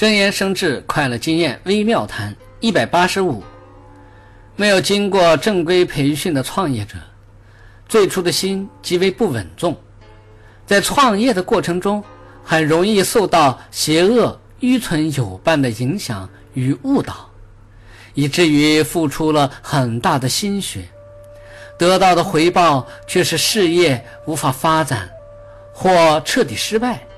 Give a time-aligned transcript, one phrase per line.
[0.00, 3.44] 真言生智快乐经验微妙谈一百八十五。
[4.56, 6.94] 没有经过正规培训的创业者
[7.86, 9.76] 最初的心极为不稳重。
[10.64, 12.02] 在创业的过程中
[12.42, 17.28] 很容易受到邪恶愚蠢有伴的影响与误导
[18.14, 20.88] 以至于付出了很大的心血。
[21.76, 25.10] 得到的回报却是事业无法发展
[25.74, 27.09] 或彻底失败。